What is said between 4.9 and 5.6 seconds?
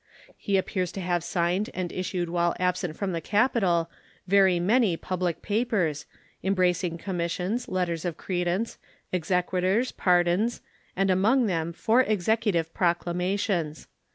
public